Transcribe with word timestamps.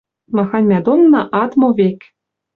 Махань 0.35 0.67
мӓ 0.71 0.79
донна, 0.85 1.21
ат 1.41 1.51
мо 1.59 1.69
век. 1.77 1.99